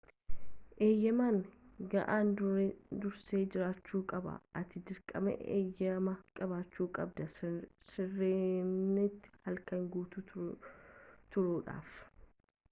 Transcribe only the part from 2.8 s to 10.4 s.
dursee jiraachuu qabaa ati dirqama eeyyama qabaachuu qabda sirenatti halkan guutuu